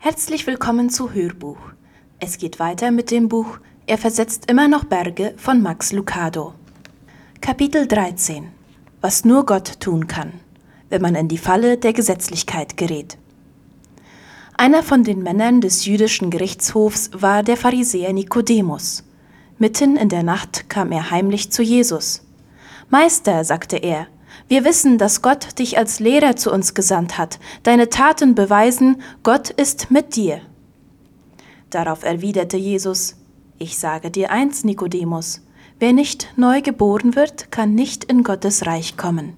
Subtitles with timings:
[0.00, 1.58] Herzlich willkommen zu Hörbuch.
[2.20, 3.58] Es geht weiter mit dem Buch
[3.88, 6.54] Er versetzt immer noch Berge von Max Lucado.
[7.40, 8.46] Kapitel 13
[9.00, 10.34] Was nur Gott tun kann,
[10.88, 13.18] wenn man in die Falle der Gesetzlichkeit gerät.
[14.56, 19.02] Einer von den Männern des jüdischen Gerichtshofs war der Pharisäer Nikodemus.
[19.58, 22.24] Mitten in der Nacht kam er heimlich zu Jesus.
[22.88, 24.06] Meister, sagte er,
[24.48, 27.38] wir wissen, dass Gott dich als Lehrer zu uns gesandt hat.
[27.64, 30.40] Deine Taten beweisen, Gott ist mit dir.
[31.68, 33.16] Darauf erwiderte Jesus,
[33.58, 35.42] Ich sage dir eins, Nikodemus,
[35.78, 39.36] wer nicht neu geboren wird, kann nicht in Gottes Reich kommen.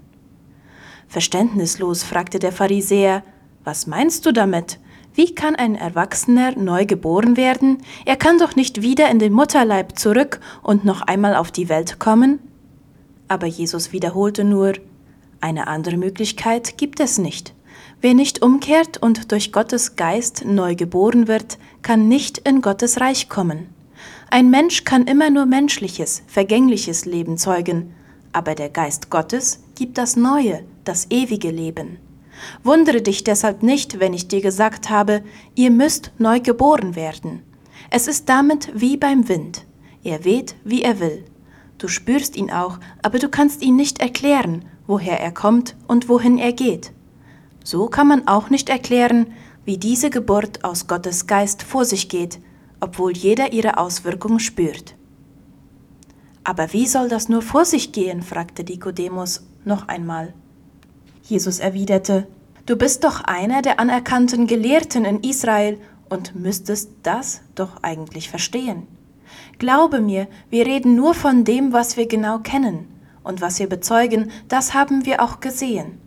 [1.09, 3.25] Verständnislos fragte der Pharisäer,
[3.65, 4.79] Was meinst du damit?
[5.13, 7.79] Wie kann ein Erwachsener neu geboren werden?
[8.05, 11.99] Er kann doch nicht wieder in den Mutterleib zurück und noch einmal auf die Welt
[11.99, 12.39] kommen?
[13.27, 14.75] Aber Jesus wiederholte nur,
[15.41, 17.55] eine andere Möglichkeit gibt es nicht.
[18.03, 23.29] Wer nicht umkehrt und durch Gottes Geist neu geboren wird, kann nicht in Gottes Reich
[23.29, 23.69] kommen.
[24.31, 27.95] Ein Mensch kann immer nur menschliches, vergängliches Leben zeugen,
[28.33, 31.99] aber der Geist Gottes gibt das neue, das ewige Leben.
[32.63, 35.23] Wundere dich deshalb nicht, wenn ich dir gesagt habe,
[35.55, 37.43] ihr müsst neu geboren werden.
[37.91, 39.67] Es ist damit wie beim Wind.
[40.05, 41.25] Er weht, wie er will.
[41.77, 46.37] Du spürst ihn auch, aber du kannst ihn nicht erklären woher er kommt und wohin
[46.37, 46.91] er geht.
[47.63, 49.29] So kann man auch nicht erklären,
[49.65, 52.41] wie diese Geburt aus Gottes Geist vor sich geht,
[52.81, 54.97] obwohl jeder ihre Auswirkungen spürt.
[56.43, 58.21] Aber wie soll das nur vor sich gehen?
[58.21, 60.35] fragte Nikodemus noch einmal.
[61.23, 62.27] Jesus erwiderte,
[62.67, 68.89] Du bist doch einer der anerkannten Gelehrten in Israel und müsstest das doch eigentlich verstehen.
[69.59, 72.90] Glaube mir, wir reden nur von dem, was wir genau kennen
[73.23, 76.01] und was wir bezeugen, das haben wir auch gesehen.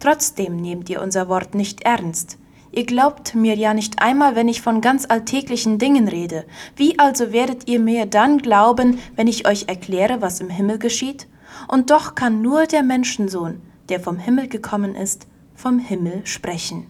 [0.00, 2.38] Trotzdem nehmt ihr unser Wort nicht ernst.
[2.70, 6.44] Ihr glaubt mir ja nicht einmal, wenn ich von ganz alltäglichen Dingen rede.
[6.76, 11.26] Wie also werdet ihr mir dann glauben, wenn ich euch erkläre, was im Himmel geschieht?
[11.66, 16.86] Und doch kann nur der Menschensohn, der vom Himmel gekommen ist, vom Himmel sprechen.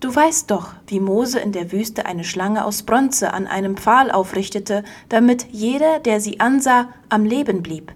[0.00, 4.10] Du weißt doch, wie Mose in der Wüste eine Schlange aus Bronze an einem Pfahl
[4.10, 7.92] aufrichtete, damit jeder, der sie ansah, am Leben blieb.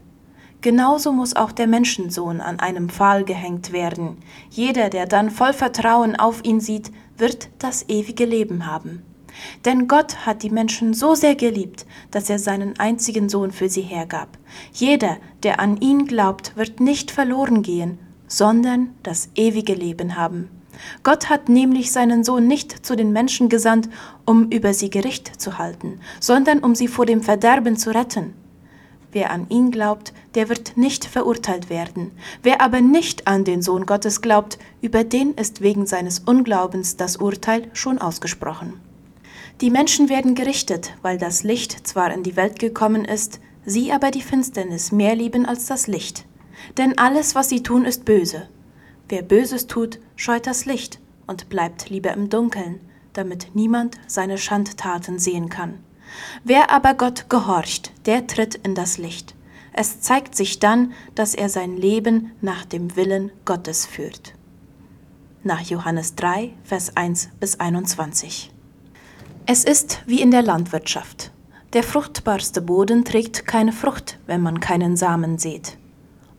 [0.65, 4.17] Genauso muss auch der Menschensohn an einem Pfahl gehängt werden.
[4.49, 9.03] Jeder, der dann voll Vertrauen auf ihn sieht, wird das ewige Leben haben.
[9.67, 13.83] Denn Gott hat die Menschen so sehr geliebt, dass er seinen einzigen Sohn für sie
[13.83, 14.39] hergab.
[14.73, 20.49] Jeder, der an ihn glaubt, wird nicht verloren gehen, sondern das ewige Leben haben.
[21.03, 23.91] Gott hat nämlich seinen Sohn nicht zu den Menschen gesandt,
[24.25, 28.33] um über sie Gericht zu halten, sondern um sie vor dem Verderben zu retten.
[29.15, 32.11] Wer an ihn glaubt, der wird nicht verurteilt werden.
[32.43, 37.19] Wer aber nicht an den Sohn Gottes glaubt, über den ist wegen seines Unglaubens das
[37.19, 38.81] Urteil schon ausgesprochen.
[39.61, 44.11] Die Menschen werden gerichtet, weil das Licht zwar in die Welt gekommen ist, sie aber
[44.11, 46.27] die Finsternis mehr lieben als das Licht.
[46.77, 48.49] Denn alles, was sie tun, ist böse.
[49.09, 50.99] Wer Böses tut, scheut das Licht
[51.29, 52.81] und bleibt lieber im Dunkeln,
[53.13, 55.79] damit niemand seine Schandtaten sehen kann.
[56.45, 59.35] Wer aber Gott gehorcht, der tritt in das Licht.
[59.73, 64.35] Es zeigt sich dann, dass er sein Leben nach dem Willen Gottes führt.
[65.43, 68.53] Nach Johannes 3, Vers 1 bis 21.
[69.47, 71.33] Es ist wie in der Landwirtschaft.
[71.75, 75.77] Der fruchtbarste Boden trägt keine Frucht, wenn man keinen Samen sät.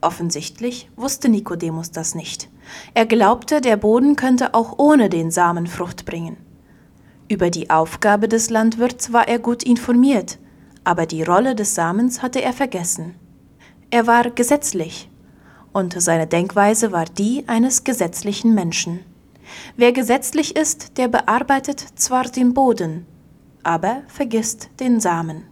[0.00, 2.48] Offensichtlich wusste Nikodemus das nicht.
[2.94, 6.36] Er glaubte, der Boden könnte auch ohne den Samen Frucht bringen.
[7.28, 10.38] Über die Aufgabe des Landwirts war er gut informiert,
[10.84, 13.16] aber die Rolle des Samens hatte er vergessen.
[13.90, 15.10] Er war gesetzlich,
[15.72, 19.00] und seine Denkweise war die eines gesetzlichen Menschen.
[19.76, 23.06] Wer gesetzlich ist, der bearbeitet zwar den Boden,
[23.64, 25.42] aber vergisst den Samen.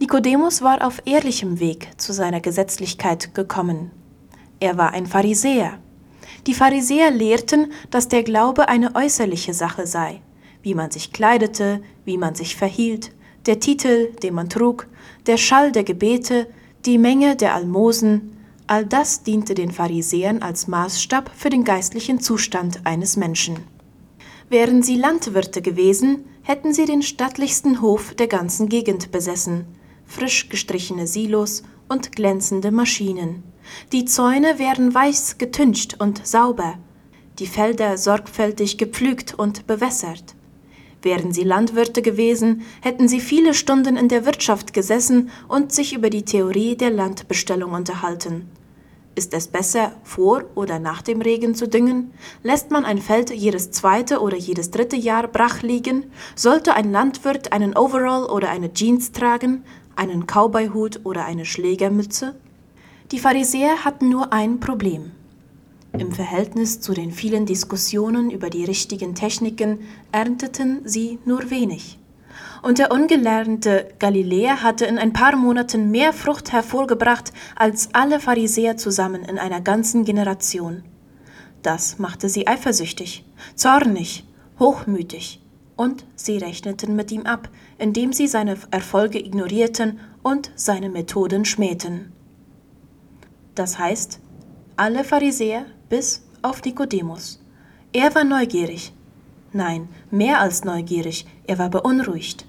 [0.00, 3.92] Nikodemus war auf ehrlichem Weg zu seiner Gesetzlichkeit gekommen.
[4.58, 5.78] Er war ein Pharisäer.
[6.48, 10.20] Die Pharisäer lehrten, dass der Glaube eine äußerliche Sache sei
[10.62, 13.12] wie man sich kleidete, wie man sich verhielt,
[13.46, 14.86] der Titel, den man trug,
[15.26, 16.46] der Schall der Gebete,
[16.84, 18.36] die Menge der Almosen,
[18.66, 23.58] all das diente den Pharisäern als Maßstab für den geistlichen Zustand eines Menschen.
[24.48, 29.64] Wären sie Landwirte gewesen, hätten sie den stattlichsten Hof der ganzen Gegend besessen,
[30.06, 33.42] frisch gestrichene Silos und glänzende Maschinen.
[33.92, 36.78] Die Zäune wären weiß getüncht und sauber,
[37.38, 40.34] die Felder sorgfältig gepflügt und bewässert.
[41.02, 46.10] Wären sie Landwirte gewesen, hätten sie viele Stunden in der Wirtschaft gesessen und sich über
[46.10, 48.50] die Theorie der Landbestellung unterhalten.
[49.14, 52.12] Ist es besser, vor oder nach dem Regen zu düngen?
[52.42, 56.04] Lässt man ein Feld jedes zweite oder jedes dritte Jahr brach liegen?
[56.36, 59.64] Sollte ein Landwirt einen Overall oder eine Jeans tragen,
[59.96, 62.36] einen Cowboyhut oder eine Schlägermütze?
[63.10, 65.10] Die Pharisäer hatten nur ein Problem.
[65.98, 69.80] Im Verhältnis zu den vielen Diskussionen über die richtigen Techniken
[70.12, 71.98] ernteten sie nur wenig.
[72.62, 78.76] Und der ungelernte Galiläer hatte in ein paar Monaten mehr Frucht hervorgebracht als alle Pharisäer
[78.76, 80.84] zusammen in einer ganzen Generation.
[81.62, 84.24] Das machte sie eifersüchtig, zornig,
[84.58, 85.42] hochmütig,
[85.76, 87.48] und sie rechneten mit ihm ab,
[87.78, 92.12] indem sie seine Erfolge ignorierten und seine Methoden schmähten.
[93.54, 94.20] Das heißt,
[94.76, 97.40] alle Pharisäer bis auf Nikodemus.
[97.92, 98.94] Er war neugierig.
[99.52, 102.46] Nein, mehr als neugierig, er war beunruhigt.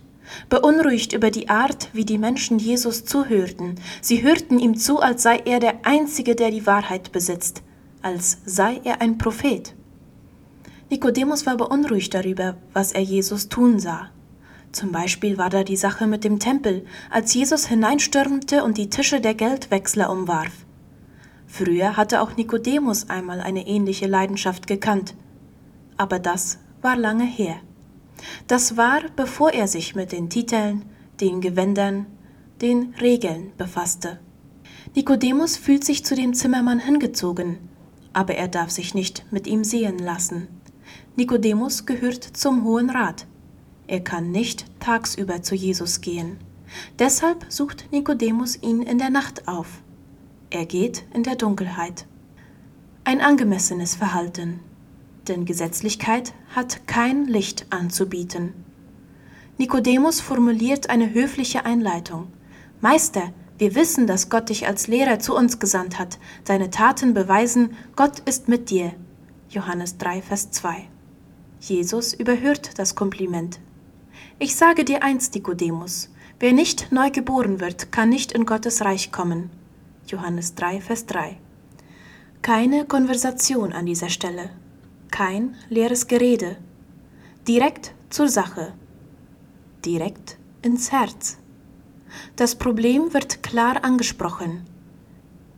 [0.48, 3.76] Beunruhigt über die Art, wie die Menschen Jesus zuhörten.
[4.00, 7.64] Sie hörten ihm zu, als sei er der Einzige, der die Wahrheit besitzt,
[8.02, 9.74] als sei er ein Prophet.
[10.90, 14.12] Nikodemus war beunruhigt darüber, was er Jesus tun sah.
[14.72, 19.20] Zum Beispiel war da die Sache mit dem Tempel, als Jesus hineinstürmte und die Tische
[19.20, 20.52] der Geldwechsler umwarf.
[21.52, 25.16] Früher hatte auch Nikodemus einmal eine ähnliche Leidenschaft gekannt,
[25.98, 27.58] aber das war lange her.
[28.48, 30.86] Das war, bevor er sich mit den Titeln,
[31.20, 32.06] den Gewändern,
[32.62, 34.22] den Regeln befasste.
[34.96, 37.58] Nikodemus fühlt sich zu dem Zimmermann hingezogen,
[38.14, 40.48] aber er darf sich nicht mit ihm sehen lassen.
[41.18, 43.28] Nikodemus gehört zum Hohen Rat.
[43.88, 46.38] Er kann nicht tagsüber zu Jesus gehen.
[46.98, 49.82] Deshalb sucht Nikodemus ihn in der Nacht auf.
[50.54, 52.06] Er geht in der Dunkelheit.
[53.06, 54.60] Ein angemessenes Verhalten,
[55.30, 58.54] denn Gesetzlichkeit hat kein Licht anzubieten.
[59.58, 62.28] Nikodemus formuliert eine höfliche Einleitung.
[62.82, 66.20] Meister, wir wissen, dass Gott dich als Lehrer zu uns gesandt hat.
[66.44, 68.92] Deine Taten beweisen, Gott ist mit dir.
[69.50, 70.90] Johannes 3, Vers 2.
[71.62, 73.62] Jesus überhört das Kompliment.
[74.38, 76.10] Ich sage dir eins, Nikodemus,
[76.42, 79.50] wer nicht neu geboren wird, kann nicht in Gottes Reich kommen.
[80.08, 81.38] Johannes 3, Vers 3.
[82.42, 84.50] Keine Konversation an dieser Stelle,
[85.12, 86.58] kein leeres Gerede,
[87.48, 88.74] direkt zur Sache,
[89.86, 91.38] direkt ins Herz.
[92.36, 94.66] Das Problem wird klar angesprochen.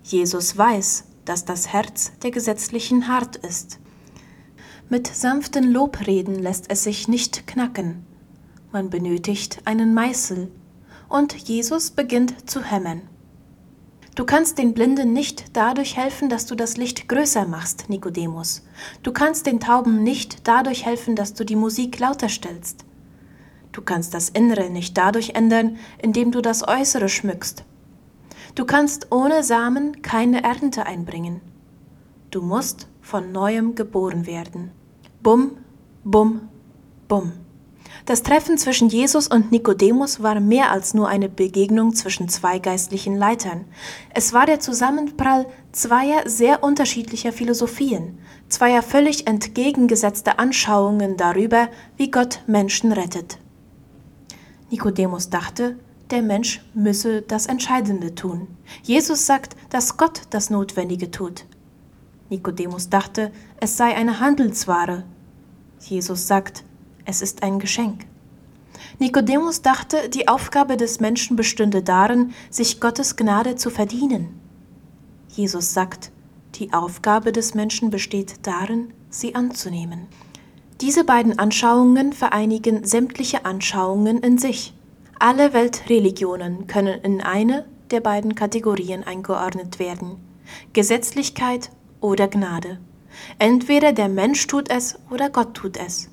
[0.03, 3.79] Jesus weiß, dass das Herz der Gesetzlichen hart ist.
[4.89, 8.05] Mit sanften Lobreden lässt es sich nicht knacken.
[8.71, 10.51] Man benötigt einen Meißel,
[11.09, 13.03] und Jesus beginnt zu hämmern.
[14.15, 18.63] Du kannst den Blinden nicht dadurch helfen, dass du das Licht größer machst, Nikodemus.
[19.01, 22.85] Du kannst den Tauben nicht dadurch helfen, dass du die Musik lauter stellst.
[23.71, 27.63] Du kannst das Innere nicht dadurch ändern, indem du das Äußere schmückst.
[28.53, 31.41] Du kannst ohne Samen keine Ernte einbringen.
[32.29, 34.71] Du musst von neuem geboren werden.
[35.23, 35.57] Bum,
[36.03, 36.49] bum,
[37.07, 37.31] bum.
[38.05, 43.15] Das Treffen zwischen Jesus und Nikodemus war mehr als nur eine Begegnung zwischen zwei geistlichen
[43.15, 43.65] Leitern.
[44.13, 48.19] Es war der Zusammenprall zweier sehr unterschiedlicher Philosophien,
[48.49, 53.37] zweier völlig entgegengesetzter Anschauungen darüber, wie Gott Menschen rettet.
[54.69, 55.77] Nikodemus dachte,
[56.09, 58.47] der Mensch müsse das Entscheidende tun.
[58.83, 61.45] Jesus sagt, dass Gott das Notwendige tut.
[62.29, 65.03] Nikodemus dachte, es sei eine Handelsware.
[65.79, 66.63] Jesus sagt,
[67.05, 68.05] es ist ein Geschenk.
[68.99, 74.39] Nikodemus dachte, die Aufgabe des Menschen bestünde darin, sich Gottes Gnade zu verdienen.
[75.29, 76.11] Jesus sagt,
[76.55, 80.07] die Aufgabe des Menschen besteht darin, sie anzunehmen.
[80.81, 84.73] Diese beiden Anschauungen vereinigen sämtliche Anschauungen in sich.
[85.17, 90.17] Alle Weltreligionen können in eine der beiden Kategorien eingeordnet werden.
[90.73, 92.79] Gesetzlichkeit oder Gnade.
[93.39, 96.09] Entweder der Mensch tut es oder Gott tut es.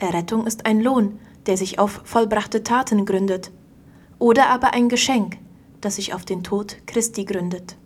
[0.00, 3.50] Errettung ist ein Lohn, der sich auf vollbrachte Taten gründet,
[4.18, 5.38] oder aber ein Geschenk,
[5.80, 7.76] das sich auf den Tod Christi gründet.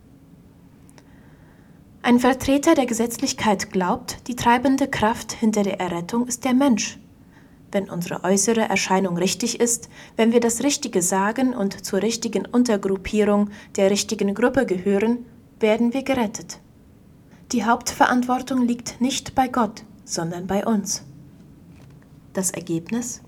[2.01, 6.99] Ein Vertreter der Gesetzlichkeit glaubt, die treibende Kraft hinter der Errettung ist der Mensch.
[7.71, 13.49] Wenn unsere äußere Erscheinung richtig ist, wenn wir das Richtige sagen und zur richtigen Untergruppierung
[13.75, 15.25] der richtigen Gruppe gehören,
[15.59, 16.59] werden wir gerettet.
[17.51, 21.03] Die Hauptverantwortung liegt nicht bei Gott, sondern bei uns.
[22.35, 23.21] Das Ergebnis?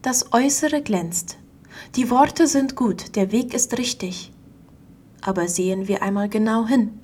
[0.00, 1.36] Das Äußere glänzt.
[1.96, 4.32] Die Worte sind gut, der Weg ist richtig.
[5.20, 6.98] Aber sehen wir einmal genau hin.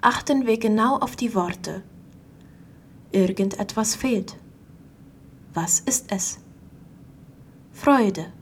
[0.00, 1.82] Achten wir genau auf die Worte.
[3.12, 4.38] Irgendetwas fehlt.
[5.52, 6.38] Was ist es?
[7.72, 8.32] Freude.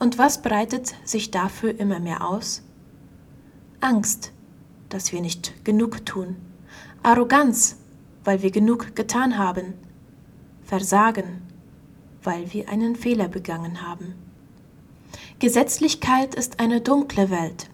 [0.00, 2.64] Und was breitet sich dafür immer mehr aus?
[3.80, 4.32] Angst,
[4.88, 6.34] dass wir nicht genug tun.
[7.04, 7.76] Arroganz,
[8.24, 9.74] weil wir genug getan haben.
[10.72, 11.42] Versagen,
[12.22, 14.14] weil wir einen Fehler begangen haben.
[15.38, 17.68] Gesetzlichkeit ist eine dunkle Welt.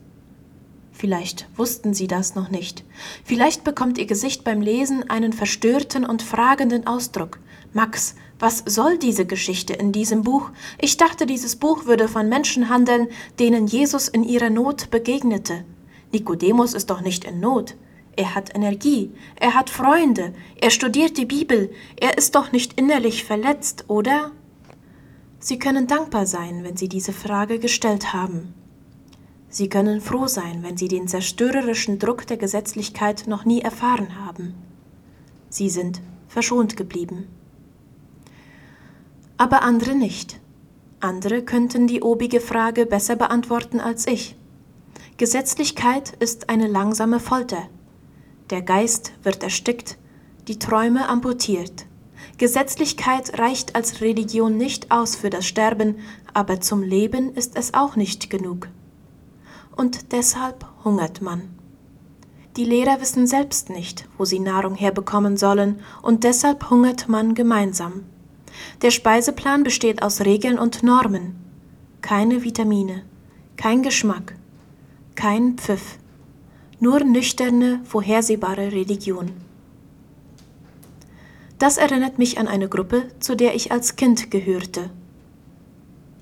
[0.91, 2.83] Vielleicht wussten Sie das noch nicht.
[3.23, 7.39] Vielleicht bekommt Ihr Gesicht beim Lesen einen verstörten und fragenden Ausdruck.
[7.73, 10.51] Max, was soll diese Geschichte in diesem Buch?
[10.81, 13.07] Ich dachte, dieses Buch würde von Menschen handeln,
[13.39, 15.65] denen Jesus in ihrer Not begegnete.
[16.13, 17.77] Nikodemus ist doch nicht in Not.
[18.19, 21.71] Er hat Energie, er hat Freunde, er studiert die Bibel,
[22.01, 24.33] er ist doch nicht innerlich verletzt, oder?
[25.39, 28.55] Sie können dankbar sein, wenn Sie diese Frage gestellt haben.
[29.51, 34.55] Sie können froh sein, wenn Sie den zerstörerischen Druck der Gesetzlichkeit noch nie erfahren haben.
[35.49, 37.29] Sie sind verschont geblieben.
[39.37, 40.41] Aber andere nicht.
[40.99, 44.35] Andere könnten die obige Frage besser beantworten als ich.
[45.19, 47.69] Gesetzlichkeit ist eine langsame Folter.
[48.51, 49.99] Der Geist wird erstickt,
[50.49, 51.85] die Träume amputiert.
[52.39, 55.97] Gesetzlichkeit reicht als Religion nicht aus für das Sterben,
[56.33, 58.69] aber zum Leben ist es auch nicht genug.
[59.77, 61.51] Und deshalb hungert man.
[62.57, 68.05] Die Lehrer wissen selbst nicht, wo sie Nahrung herbekommen sollen, und deshalb hungert man gemeinsam.
[68.83, 71.37] Der Speiseplan besteht aus Regeln und Normen.
[72.01, 73.03] Keine Vitamine,
[73.57, 74.35] kein Geschmack,
[75.15, 75.99] kein Pfiff,
[76.81, 79.33] nur nüchterne, vorhersehbare Religion.
[81.59, 84.91] Das erinnert mich an eine Gruppe, zu der ich als Kind gehörte.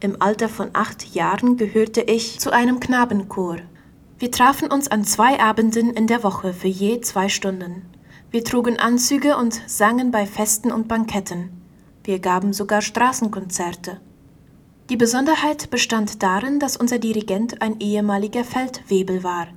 [0.00, 3.58] Im Alter von acht Jahren gehörte ich zu einem Knabenchor.
[4.18, 7.82] Wir trafen uns an zwei Abenden in der Woche für je zwei Stunden.
[8.30, 11.50] Wir trugen Anzüge und sangen bei Festen und Banketten.
[12.02, 14.00] Wir gaben sogar Straßenkonzerte.
[14.88, 19.48] Die Besonderheit bestand darin, dass unser Dirigent ein ehemaliger Feldwebel war.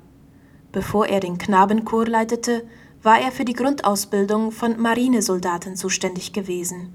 [0.71, 2.63] Bevor er den Knabenchor leitete,
[3.01, 6.93] war er für die Grundausbildung von Marinesoldaten zuständig gewesen.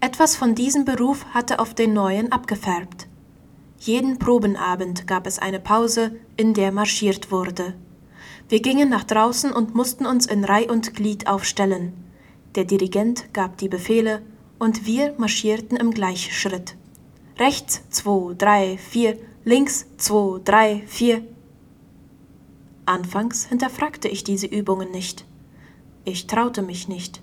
[0.00, 3.08] Etwas von diesem Beruf hatte auf den neuen abgefärbt.
[3.78, 7.74] Jeden Probenabend gab es eine Pause, in der marschiert wurde.
[8.48, 11.92] Wir gingen nach draußen und mussten uns in Reih und Glied aufstellen.
[12.54, 14.22] Der Dirigent gab die Befehle,
[14.58, 16.76] und wir marschierten im Gleichschritt.
[17.38, 21.22] Rechts zwei, drei, vier, links zwei, drei, vier.
[22.88, 25.26] Anfangs hinterfragte ich diese Übungen nicht.
[26.04, 27.22] Ich traute mich nicht.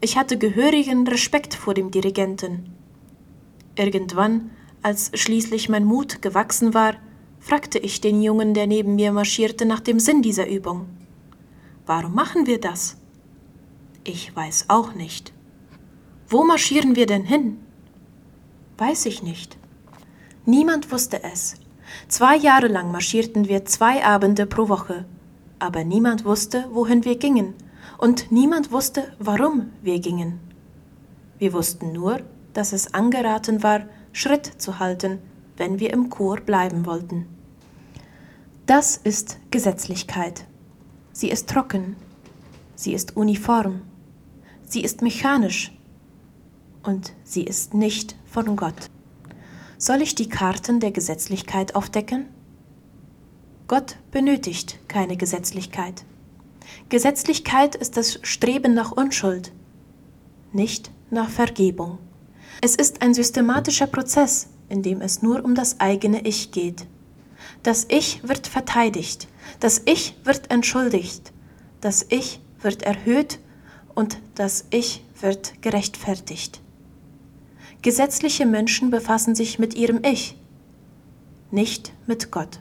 [0.00, 2.72] Ich hatte gehörigen Respekt vor dem Dirigenten.
[3.74, 4.50] Irgendwann,
[4.82, 6.94] als schließlich mein Mut gewachsen war,
[7.40, 10.88] fragte ich den Jungen, der neben mir marschierte, nach dem Sinn dieser Übung.
[11.86, 12.96] Warum machen wir das?
[14.04, 15.32] Ich weiß auch nicht.
[16.28, 17.58] Wo marschieren wir denn hin?
[18.78, 19.58] Weiß ich nicht.
[20.46, 21.56] Niemand wusste es.
[22.08, 25.04] Zwei Jahre lang marschierten wir zwei Abende pro Woche,
[25.58, 27.54] aber niemand wusste, wohin wir gingen,
[27.98, 30.40] und niemand wusste, warum wir gingen.
[31.38, 32.20] Wir wussten nur,
[32.52, 33.82] dass es angeraten war,
[34.12, 35.18] Schritt zu halten,
[35.56, 37.26] wenn wir im Chor bleiben wollten.
[38.66, 40.46] Das ist Gesetzlichkeit.
[41.12, 41.96] Sie ist trocken.
[42.76, 43.82] Sie ist uniform.
[44.64, 45.72] Sie ist mechanisch
[46.82, 48.88] und sie ist nicht von Gott.
[49.82, 52.26] Soll ich die Karten der Gesetzlichkeit aufdecken?
[53.66, 56.04] Gott benötigt keine Gesetzlichkeit.
[56.90, 59.52] Gesetzlichkeit ist das Streben nach Unschuld,
[60.52, 61.96] nicht nach Vergebung.
[62.60, 66.86] Es ist ein systematischer Prozess, in dem es nur um das eigene Ich geht.
[67.62, 69.28] Das Ich wird verteidigt,
[69.60, 71.32] das Ich wird entschuldigt,
[71.80, 73.38] das Ich wird erhöht
[73.94, 76.60] und das Ich wird gerechtfertigt.
[77.82, 80.36] Gesetzliche Menschen befassen sich mit ihrem Ich,
[81.50, 82.60] nicht mit Gott.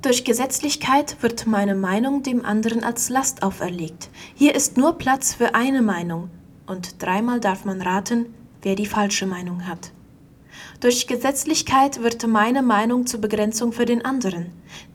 [0.00, 4.08] Durch Gesetzlichkeit wird meine Meinung dem anderen als Last auferlegt.
[4.34, 6.30] Hier ist nur Platz für eine Meinung,
[6.66, 8.32] und dreimal darf man raten,
[8.62, 9.92] wer die falsche Meinung hat.
[10.80, 14.46] Durch Gesetzlichkeit wird meine Meinung zur Begrenzung für den anderen.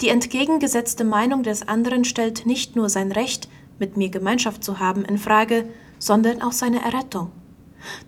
[0.01, 3.47] Die entgegengesetzte Meinung des anderen stellt nicht nur sein Recht,
[3.77, 7.31] mit mir Gemeinschaft zu haben, in Frage, sondern auch seine Errettung.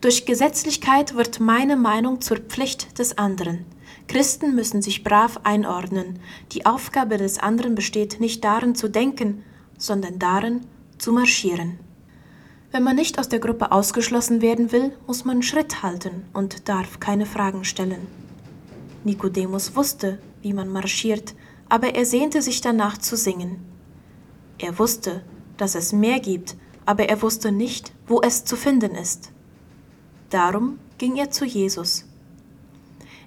[0.01, 3.65] Durch Gesetzlichkeit wird meine Meinung zur Pflicht des anderen.
[4.07, 6.19] Christen müssen sich brav einordnen.
[6.51, 9.43] Die Aufgabe des anderen besteht nicht darin zu denken,
[9.77, 10.61] sondern darin
[10.97, 11.79] zu marschieren.
[12.71, 16.99] Wenn man nicht aus der Gruppe ausgeschlossen werden will, muss man Schritt halten und darf
[16.99, 18.07] keine Fragen stellen.
[19.03, 21.33] Nikodemus wusste, wie man marschiert,
[21.69, 23.59] aber er sehnte sich danach zu singen.
[24.57, 25.23] Er wusste,
[25.57, 26.55] dass es mehr gibt,
[26.85, 29.31] aber er wusste nicht, wo es zu finden ist.
[30.29, 32.05] Darum ging er zu Jesus.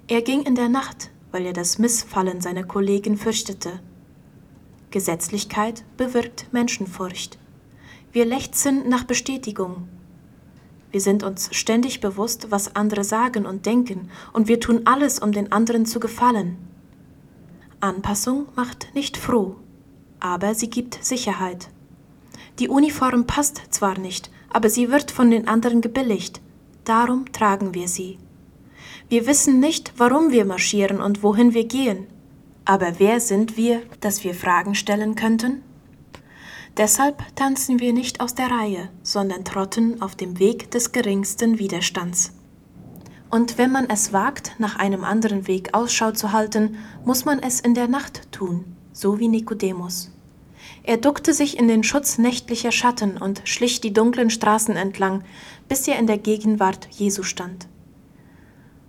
[0.07, 3.79] Er ging in der Nacht, weil er das Missfallen seiner Kollegen fürchtete.
[4.91, 7.39] Gesetzlichkeit bewirkt Menschenfurcht.
[8.11, 9.87] Wir lechzen nach Bestätigung.
[10.91, 15.31] Wir sind uns ständig bewusst, was andere sagen und denken, und wir tun alles, um
[15.31, 16.57] den anderen zu gefallen.
[17.79, 19.55] Anpassung macht nicht froh,
[20.19, 21.69] aber sie gibt Sicherheit.
[22.59, 26.41] Die Uniform passt zwar nicht, aber sie wird von den anderen gebilligt,
[26.83, 28.17] darum tragen wir sie.
[29.09, 32.07] Wir wissen nicht, warum wir marschieren und wohin wir gehen,
[32.65, 35.63] aber wer sind wir, dass wir Fragen stellen könnten?
[36.77, 42.33] Deshalb tanzen wir nicht aus der Reihe, sondern trotten auf dem Weg des geringsten Widerstands.
[43.29, 47.59] Und wenn man es wagt, nach einem anderen Weg Ausschau zu halten, muss man es
[47.59, 50.11] in der Nacht tun, so wie Nikodemus.
[50.83, 55.23] Er duckte sich in den Schutz nächtlicher Schatten und schlich die dunklen Straßen entlang,
[55.71, 57.69] bis er in der Gegenwart Jesu stand.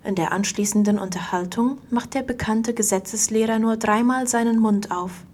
[0.02, 5.24] In der anschließenden Unterhaltung macht der bekannte Gesetzeslehrer nur dreimal seinen Mund auf.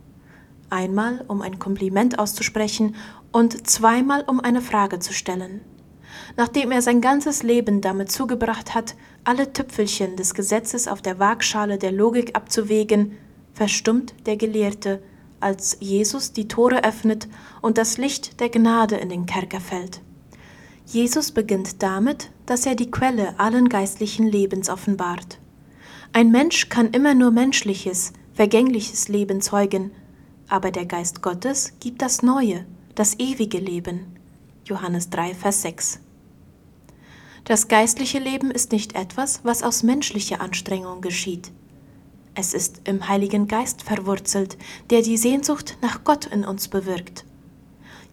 [0.68, 2.96] Einmal, um ein Kompliment auszusprechen
[3.32, 5.62] und zweimal, um eine Frage zu stellen.
[6.36, 11.78] Nachdem er sein ganzes Leben damit zugebracht hat, alle Tüpfelchen des Gesetzes auf der Waagschale
[11.78, 13.12] der Logik abzuwägen,
[13.54, 15.02] verstummt der Gelehrte,
[15.40, 17.26] als Jesus die Tore öffnet
[17.62, 20.02] und das Licht der Gnade in den Kerker fällt.
[20.90, 25.38] Jesus beginnt damit, dass er die Quelle allen geistlichen Lebens offenbart.
[26.14, 29.90] Ein Mensch kann immer nur menschliches, vergängliches Leben zeugen,
[30.48, 32.64] aber der Geist Gottes gibt das Neue,
[32.94, 34.16] das ewige Leben.
[34.64, 36.00] Johannes 3, Vers 6.
[37.44, 41.52] Das geistliche Leben ist nicht etwas, was aus menschlicher Anstrengung geschieht.
[42.34, 44.56] Es ist im Heiligen Geist verwurzelt,
[44.88, 47.26] der die Sehnsucht nach Gott in uns bewirkt.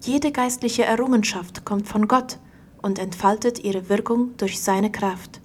[0.01, 2.38] Jede geistliche Errungenschaft kommt von Gott
[2.86, 5.42] und entfaltet ihre Wirkung durch seine Kraft.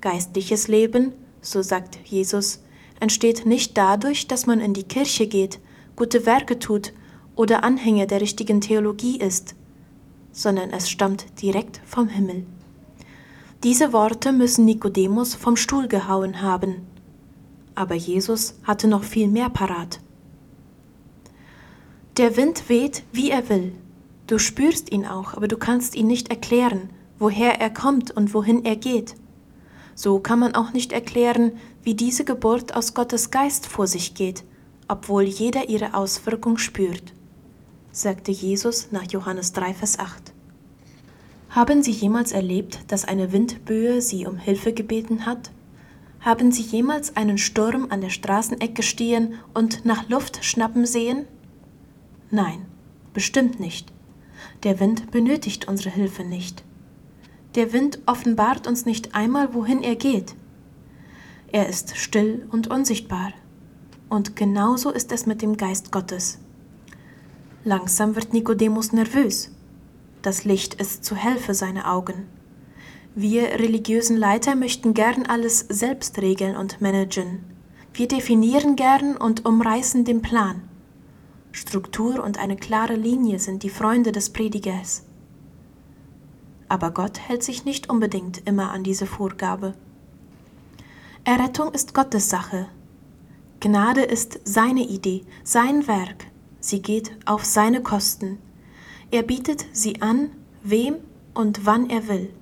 [0.00, 2.60] Geistliches Leben, so sagt Jesus,
[3.00, 5.58] entsteht nicht dadurch, dass man in die Kirche geht,
[5.96, 6.92] gute Werke tut
[7.34, 9.56] oder Anhänger der richtigen Theologie ist,
[10.30, 12.46] sondern es stammt direkt vom Himmel.
[13.64, 16.86] Diese Worte müssen Nikodemus vom Stuhl gehauen haben.
[17.74, 19.98] Aber Jesus hatte noch viel mehr parat.
[22.16, 23.72] Der Wind weht, wie er will,
[24.26, 28.64] Du spürst ihn auch, aber du kannst ihn nicht erklären, woher er kommt und wohin
[28.64, 29.14] er geht.
[29.94, 34.44] So kann man auch nicht erklären, wie diese Geburt aus Gottes Geist vor sich geht,
[34.88, 37.12] obwohl jeder ihre Auswirkung spürt,
[37.92, 40.32] sagte Jesus nach Johannes 3, Vers 8.
[41.50, 45.52] Haben Sie jemals erlebt, dass eine Windböe Sie um Hilfe gebeten hat?
[46.20, 51.26] Haben Sie jemals einen Sturm an der Straßenecke stehen und nach Luft schnappen sehen?
[52.30, 52.66] Nein,
[53.12, 53.93] bestimmt nicht.
[54.64, 56.64] Der Wind benötigt unsere Hilfe nicht.
[57.54, 60.34] Der Wind offenbart uns nicht einmal, wohin er geht.
[61.52, 63.32] Er ist still und unsichtbar.
[64.08, 66.38] Und genauso ist es mit dem Geist Gottes.
[67.62, 69.50] Langsam wird Nikodemus nervös.
[70.22, 72.26] Das Licht ist zu hell für seine Augen.
[73.14, 77.44] Wir religiösen Leiter möchten gern alles selbst regeln und managen.
[77.92, 80.62] Wir definieren gern und umreißen den Plan.
[81.54, 85.04] Struktur und eine klare Linie sind die Freunde des Predigers.
[86.68, 89.74] Aber Gott hält sich nicht unbedingt immer an diese Vorgabe.
[91.22, 92.66] Errettung ist Gottes Sache.
[93.60, 96.26] Gnade ist seine Idee, sein Werk.
[96.58, 98.38] Sie geht auf seine Kosten.
[99.12, 100.30] Er bietet sie an,
[100.64, 100.96] wem
[101.34, 102.34] und wann er will.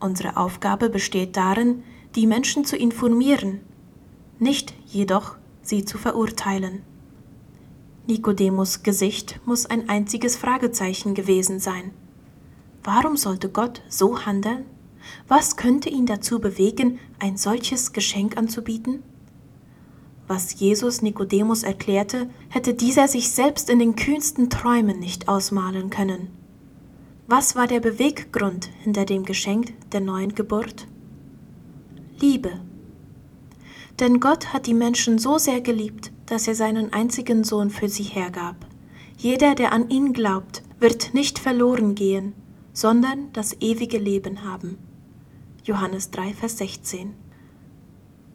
[0.00, 1.84] Unsere Aufgabe besteht darin,
[2.16, 3.60] die Menschen zu informieren,
[4.40, 6.82] nicht jedoch sie zu verurteilen.
[8.08, 11.90] Nikodemus Gesicht muss ein einziges Fragezeichen gewesen sein.
[12.84, 14.64] Warum sollte Gott so handeln?
[15.26, 19.02] Was könnte ihn dazu bewegen, ein solches Geschenk anzubieten?
[20.28, 26.28] Was Jesus Nikodemus erklärte, hätte dieser sich selbst in den kühnsten Träumen nicht ausmalen können.
[27.26, 30.86] Was war der Beweggrund hinter dem Geschenk der neuen Geburt?
[32.20, 32.60] Liebe.
[33.98, 38.02] Denn Gott hat die Menschen so sehr geliebt, dass er seinen einzigen Sohn für sie
[38.04, 38.56] hergab.
[39.16, 42.34] Jeder, der an ihn glaubt, wird nicht verloren gehen,
[42.72, 44.78] sondern das ewige Leben haben.
[45.64, 47.14] Johannes 3, Vers 16.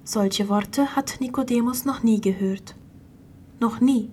[0.03, 2.75] Solche Worte hat Nikodemus noch nie gehört.
[3.59, 4.09] Noch nie.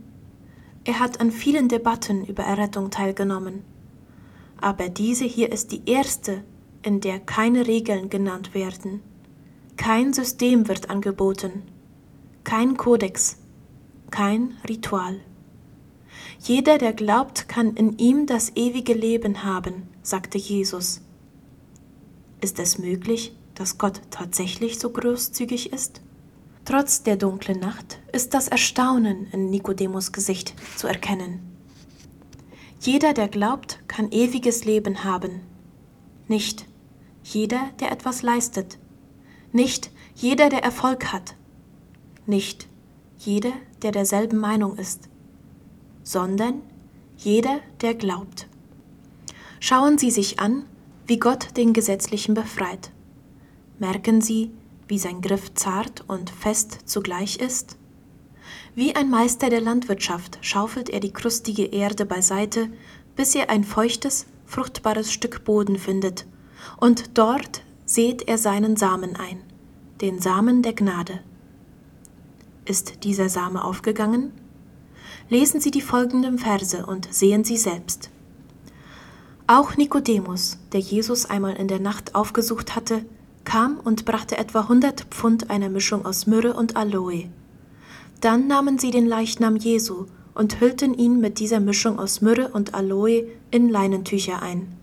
[0.85, 3.64] Er hat an vielen Debatten über Errettung teilgenommen.
[4.61, 6.45] Aber diese hier ist die erste,
[6.83, 9.01] in der keine Regeln genannt werden.
[9.77, 11.62] Kein System wird angeboten.
[12.45, 13.38] Kein Kodex,
[14.11, 15.21] kein Ritual.
[16.40, 21.01] Jeder, der glaubt, kann in ihm das ewige Leben haben, sagte Jesus.
[22.40, 26.01] Ist es möglich, dass Gott tatsächlich so großzügig ist?
[26.64, 31.40] Trotz der dunklen Nacht ist das Erstaunen in Nikodemus Gesicht zu erkennen.
[32.81, 35.40] Jeder, der glaubt, kann ewiges Leben haben.
[36.29, 36.66] Nicht
[37.25, 38.79] jeder, der etwas leistet.
[39.51, 41.35] Nicht jeder, der Erfolg hat.
[42.27, 42.67] Nicht
[43.18, 43.52] jeder,
[43.83, 45.09] der derselben Meinung ist.
[46.02, 46.62] Sondern
[47.16, 48.48] jeder, der glaubt.
[49.61, 50.64] Schauen Sie sich an,
[51.07, 52.90] wie Gott den Gesetzlichen befreit.
[53.78, 54.50] Merken Sie,
[54.87, 57.76] wie sein Griff zart und fest zugleich ist?
[58.74, 62.70] Wie ein Meister der Landwirtschaft schaufelt er die krustige Erde beiseite,
[63.16, 66.26] bis er ein feuchtes, fruchtbares Stück Boden findet,
[66.78, 69.40] und dort sät er seinen Samen ein,
[70.00, 71.20] den Samen der Gnade.
[72.68, 74.31] Ist dieser Same aufgegangen?
[75.31, 78.11] Lesen Sie die folgenden Verse und sehen Sie selbst.
[79.46, 83.07] Auch Nikodemus, der Jesus einmal in der Nacht aufgesucht hatte,
[83.44, 87.31] kam und brachte etwa hundert Pfund einer Mischung aus Myrrhe und Aloe.
[88.20, 90.04] Dann nahmen sie den Leichnam Jesu
[90.35, 94.76] und hüllten ihn mit dieser Mischung aus Myrrhe und Aloe in Leinentücher ein.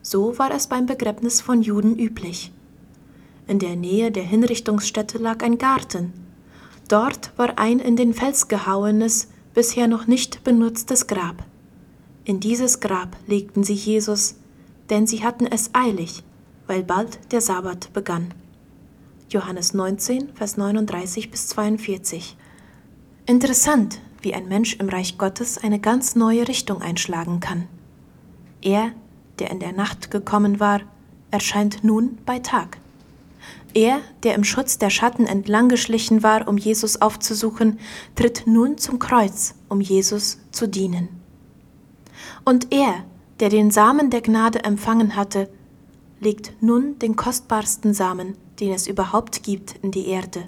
[0.00, 2.50] So war es beim Begräbnis von Juden üblich.
[3.46, 6.29] In der Nähe der Hinrichtungsstätte lag ein Garten.
[6.90, 11.44] Dort war ein in den Fels gehauenes, bisher noch nicht benutztes Grab.
[12.24, 14.34] In dieses Grab legten sie Jesus,
[14.90, 16.24] denn sie hatten es eilig,
[16.66, 18.34] weil bald der Sabbat begann.
[19.28, 22.36] Johannes 19, Vers 39 bis 42.
[23.24, 27.68] Interessant, wie ein Mensch im Reich Gottes eine ganz neue Richtung einschlagen kann.
[28.62, 28.90] Er,
[29.38, 30.80] der in der Nacht gekommen war,
[31.30, 32.79] erscheint nun bei Tag.
[33.74, 37.78] Er, der im Schutz der Schatten entlang geschlichen war, um Jesus aufzusuchen,
[38.14, 41.08] tritt nun zum Kreuz, um Jesus zu dienen.
[42.44, 43.04] Und er,
[43.38, 45.48] der den Samen der Gnade empfangen hatte,
[46.20, 50.44] legt nun den kostbarsten Samen, den es überhaupt gibt, in die Erde,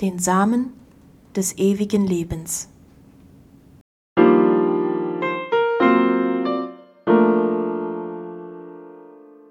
[0.00, 0.72] den Samen
[1.36, 2.69] des ewigen Lebens.